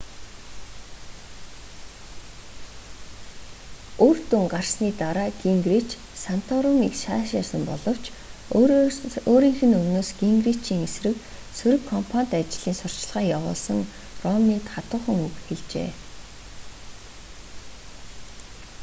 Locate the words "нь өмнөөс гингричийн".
9.67-10.81